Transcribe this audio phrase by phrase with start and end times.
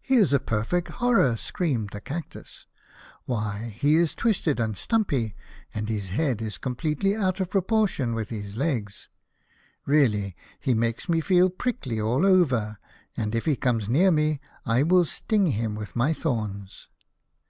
[0.00, 2.66] "He is a perfect horror!" screamed the Cactus."
[3.26, 5.36] Why, he is twisted and stumpy,
[5.72, 9.08] and his head is completely out of proportion with his legs.
[9.86, 12.78] Really he makes me feel prickly all over,
[13.16, 16.88] and if he comes near me I will sting him with my thorns."